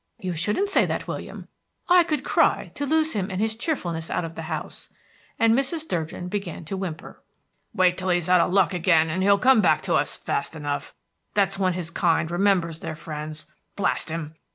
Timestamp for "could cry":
2.03-2.71